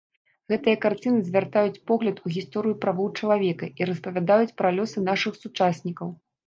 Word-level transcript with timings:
Гэтыя 0.53 0.77
карціны 0.85 1.19
звяртаюць 1.27 1.81
погляд 1.93 2.17
у 2.25 2.33
гісторыю 2.39 2.75
правоў 2.87 3.07
чалавека 3.19 3.73
і 3.79 3.93
распавядаюць 3.95 4.53
пра 4.65 4.77
лёсы 4.81 5.09
нашых 5.13 5.41
сучаснікаў. 5.47 6.09